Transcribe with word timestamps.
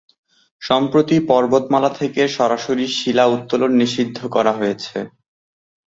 সম্প্রতি 0.61 1.17
পর্বতমালা 1.27 1.89
থেকে 1.99 2.21
সরাসরি 2.27 2.85
শিলা 2.97 3.25
উত্তোলন 3.27 3.71
নিষিদ্ধ 3.73 4.17
করা 4.27 4.51
হয়েছিল। 4.51 5.05